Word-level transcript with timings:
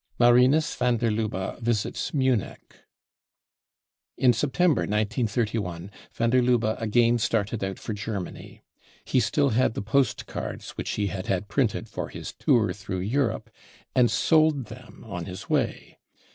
55 0.13 0.27
1 0.29 0.33
Marinus 0.33 0.73
van 0.75 0.97
der 0.97 1.11
Lubbe 1.11 1.59
visits 1.61 2.11
Munich. 2.11 2.77
In 4.17 4.33
September 4.33 4.81
1931 4.81 5.91
van 6.11 6.29
der 6.31 6.41
Lubbe 6.41 6.75
again 6.81 7.19
started 7.19 7.63
out 7.63 7.77
for 7.77 7.93
Germany. 7.93 8.63
He• 9.05 9.19
still 9.21 9.49
had 9.49 9.75
the 9.75 9.83
postcards 9.83 10.71
which 10.71 10.89
he 10.93 11.05
had 11.09 11.27
had 11.27 11.47
printed 11.49 11.87
for 11.87 12.09
his" 12.09 12.31
Tour 12.43 12.73
through 12.73 13.01
Europe," 13.01 13.51
and 13.95 14.09
sold 14.09 14.65
them 14.65 15.03
on 15.05 15.25
his 15.25 15.51
way. 15.51 15.99